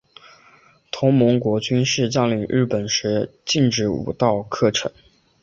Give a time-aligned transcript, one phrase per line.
[0.89, 4.91] 同盟国军事占领日本时禁止武道课程。